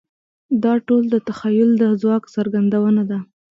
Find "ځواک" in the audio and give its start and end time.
2.01-2.23